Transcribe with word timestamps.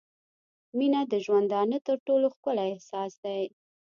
•مینه 0.77 1.01
د 1.11 1.13
ژوندانه 1.25 1.77
تر 1.87 1.97
ټولو 2.07 2.25
ښکلی 2.35 2.67
احساس 2.71 3.11
دی. 3.23 3.43